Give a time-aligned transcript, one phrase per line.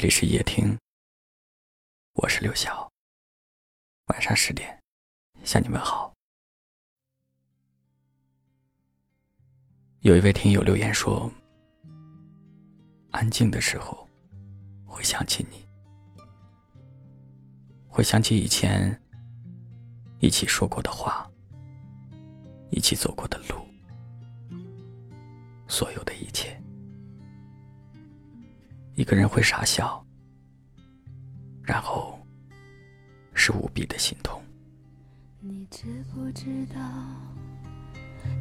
[0.00, 0.78] 这里是夜听，
[2.14, 2.90] 我是刘晓。
[4.06, 4.82] 晚上十点，
[5.44, 6.10] 向你们好。
[10.00, 11.30] 有一位听友留言说
[13.12, 14.08] ：“安静的时候，
[14.86, 15.68] 会想起你，
[17.86, 18.98] 会想起以前
[20.18, 21.30] 一起说过的话，
[22.70, 23.66] 一起走过的路，
[25.68, 26.58] 所有的一切。”
[29.00, 30.04] 一个人会傻笑，
[31.62, 32.18] 然后
[33.32, 34.38] 是无比的心痛。
[35.40, 36.78] 你知不知道，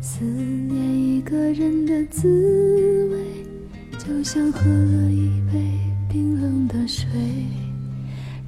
[0.01, 2.27] 思念一个人的滋
[3.09, 3.45] 味，
[3.97, 7.07] 就像喝了一杯冰冷的水，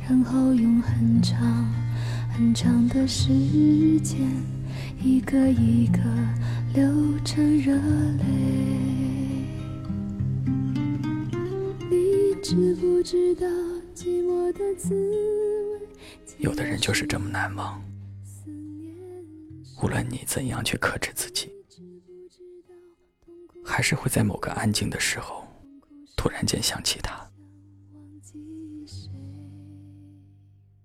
[0.05, 1.65] 然后用很长
[2.35, 3.29] 很长的时
[4.01, 4.20] 间，
[5.01, 6.01] 一个一个
[6.73, 7.73] 流成热
[8.17, 8.90] 泪。
[12.51, 13.47] 知不知道
[13.95, 15.87] 寂寞的滋味？
[16.39, 17.81] 有的人就是这么难忘，
[19.81, 21.49] 无论你怎样去克制自己，
[23.63, 25.48] 还是会在某个安静的时候，
[26.17, 27.26] 突然间想起他，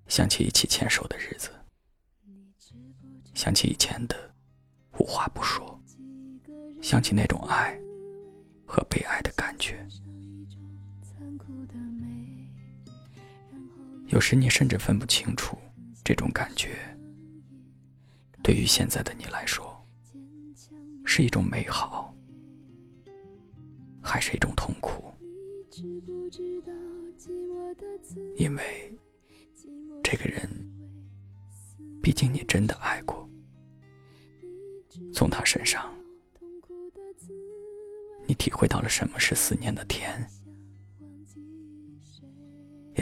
[0.06, 1.50] 想起一起牵手的日子，
[3.34, 4.14] 想起以前的
[5.00, 5.76] 无话不说，
[6.80, 7.76] 想起那种爱
[8.64, 9.84] 和被爱的感觉。
[14.08, 15.58] 有时你甚至分不清楚，
[16.04, 16.78] 这种感觉
[18.42, 19.84] 对于现在的你来说，
[21.04, 22.14] 是一种美好，
[24.00, 25.12] 还是一种痛苦？
[28.36, 28.96] 因为
[30.02, 30.48] 这个人，
[32.00, 33.28] 毕竟你真的爱过，
[35.12, 35.92] 从他身上，
[38.26, 40.26] 你体会到了什么是思念的甜。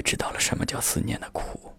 [0.05, 1.73] 知道了什么叫思念的苦。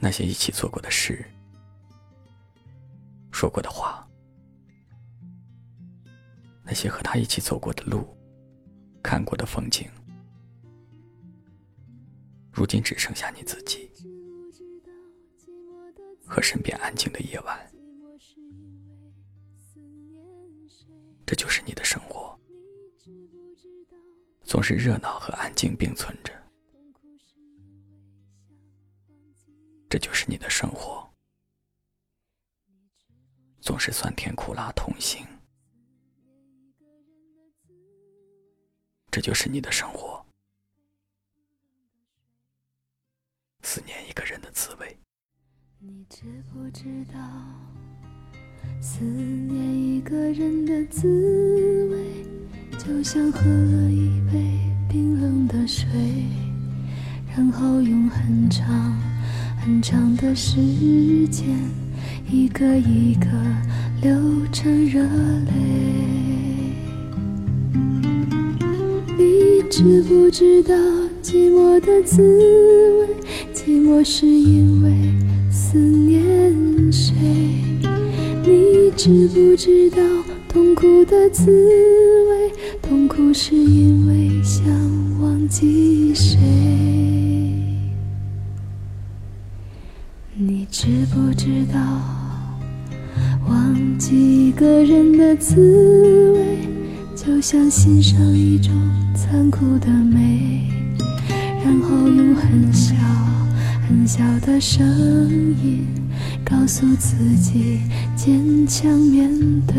[0.00, 1.24] 那些一起做过的事，
[3.32, 4.06] 说过的话，
[6.64, 8.06] 那些和他一起走过的路，
[9.02, 9.88] 看过的风景，
[12.52, 13.90] 如今只剩下你自己
[16.26, 17.67] 和身边安静的夜晚。
[21.28, 22.40] 这就是你的生活，
[24.44, 26.32] 总是热闹和安静并存着。
[29.90, 31.06] 这就是你的生活，
[33.60, 35.22] 总是酸甜苦辣同行。
[39.10, 40.24] 这就是你的生活，
[43.64, 44.98] 思念一个人的滋味。
[45.78, 47.20] 你知不知道？
[48.80, 49.67] 思念
[50.08, 51.06] 个人的滋
[51.90, 51.98] 味，
[52.78, 54.58] 就像喝了一杯
[54.88, 55.86] 冰冷的水，
[57.36, 58.98] 然后用很长
[59.62, 60.56] 很长的时
[61.28, 61.46] 间，
[62.26, 63.26] 一个一个
[64.00, 64.18] 流
[64.50, 65.52] 成热泪。
[69.18, 70.74] 你知不知道
[71.22, 72.22] 寂寞的滋
[72.98, 73.08] 味？
[73.52, 74.90] 寂寞是因为
[75.50, 77.12] 思念谁？
[78.98, 80.02] 你知不知道
[80.48, 82.52] 痛苦的滋味？
[82.82, 84.66] 痛苦是因为想
[85.22, 86.36] 忘记谁？
[90.34, 91.78] 你知不知道
[93.48, 96.58] 忘记一个人的滋味，
[97.14, 98.72] 就像欣赏一种
[99.14, 100.72] 残酷的美，
[101.64, 102.96] 然后用很小
[103.88, 104.84] 很小的声
[105.62, 105.86] 音。
[106.48, 107.80] 告诉自己
[108.16, 109.28] 坚强面
[109.66, 109.76] 对。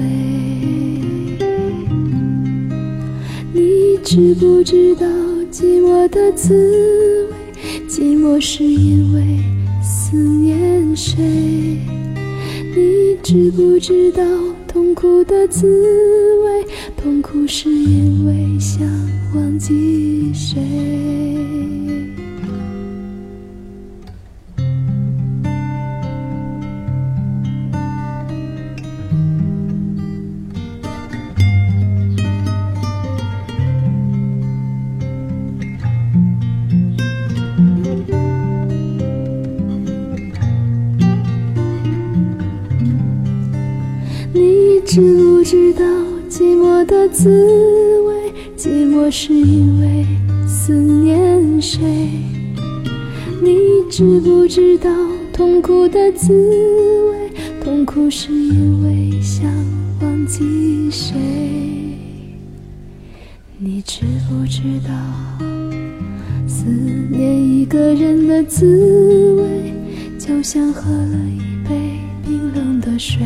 [3.51, 5.07] 你知不知道
[5.51, 7.33] 寂寞的滋味？
[7.87, 9.39] 寂寞是因为
[9.81, 11.17] 思念谁？
[12.75, 14.23] 你知不知道
[14.67, 15.65] 痛苦的滋
[16.43, 16.65] 味？
[16.95, 18.87] 痛苦是因为想
[19.33, 20.59] 忘记谁？
[44.99, 45.85] 知不知道
[46.29, 47.29] 寂寞的滋
[48.01, 48.33] 味？
[48.57, 50.05] 寂寞是因为
[50.45, 51.79] 思念谁？
[53.41, 53.55] 你
[53.89, 54.89] 知不知道
[55.31, 57.31] 痛苦的滋味？
[57.63, 59.49] 痛苦是因为想
[60.01, 61.15] 忘记谁？
[63.57, 65.45] 你知不知道，
[66.45, 66.65] 思
[67.09, 69.73] 念一个人的滋味，
[70.19, 73.25] 就像喝了一杯冰冷的水，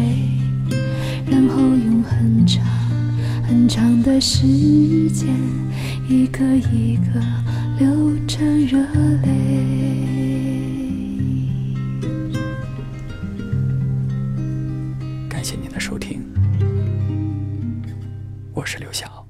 [1.46, 2.66] 然后用很长
[3.46, 4.48] 很长的时
[5.10, 5.28] 间，
[6.08, 7.20] 一个一个
[7.78, 8.80] 流成热
[9.24, 9.28] 泪。
[15.28, 16.22] 感谢您的收听，
[18.54, 19.23] 我是刘晓。